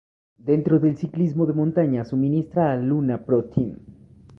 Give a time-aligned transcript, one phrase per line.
[0.47, 3.77] Dentro del ciclismo de montaña suministra al Luna Pro Team.